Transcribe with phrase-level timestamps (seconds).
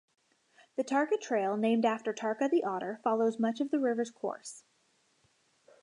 [0.77, 4.63] The Tarka trail named after Tarka the Otter follows much of the river's course.